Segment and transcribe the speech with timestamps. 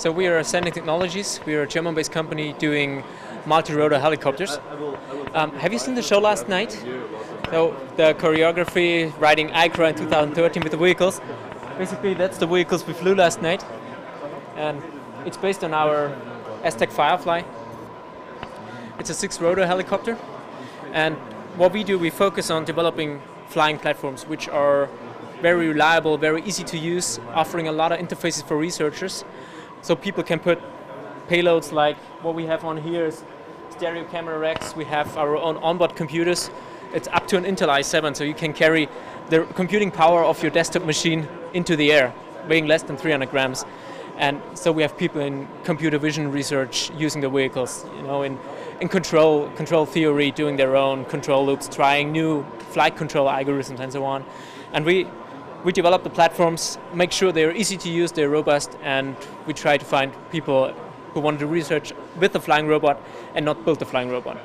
[0.00, 1.40] So we are Ascending Technologies.
[1.44, 3.04] We are a German-based company doing
[3.44, 4.58] multi-rotor helicopters.
[5.34, 6.72] Um, have you seen the show last night?
[7.50, 11.20] So the choreography, riding ICRA in 2013 with the vehicles.
[11.76, 13.62] Basically, that's the vehicles we flew last night,
[14.56, 14.82] and
[15.26, 16.16] it's based on our
[16.62, 17.42] AscTec Firefly.
[18.98, 20.16] It's a six-rotor helicopter,
[20.94, 21.14] and
[21.58, 24.88] what we do, we focus on developing flying platforms which are
[25.42, 29.26] very reliable, very easy to use, offering a lot of interfaces for researchers.
[29.82, 30.60] So people can put
[31.28, 33.24] payloads like what we have on here is
[33.70, 34.76] stereo camera racks.
[34.76, 36.50] We have our own onboard computers.
[36.92, 38.88] It's up to an Intel i7, so you can carry
[39.30, 42.12] the computing power of your desktop machine into the air,
[42.48, 43.64] weighing less than 300 grams.
[44.18, 48.38] And so we have people in computer vision research using the vehicles, you know, in,
[48.80, 53.90] in control control theory, doing their own control loops, trying new flight control algorithms and
[53.90, 54.26] so on.
[54.74, 55.06] And we
[55.64, 59.76] we develop the platforms, make sure they're easy to use, they're robust, and we try
[59.76, 60.72] to find people
[61.12, 63.00] who want to research with the flying robot
[63.34, 64.38] and not build the flying robot.